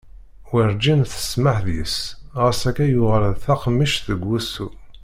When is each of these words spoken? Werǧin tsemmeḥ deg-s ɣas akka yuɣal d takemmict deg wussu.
Werǧin 0.49 1.01
tsemmeḥ 1.05 1.57
deg-s 1.65 1.97
ɣas 2.39 2.61
akka 2.69 2.85
yuɣal 2.87 3.25
d 3.33 3.37
takemmict 3.43 4.01
deg 4.09 4.19
wussu. 4.27 4.67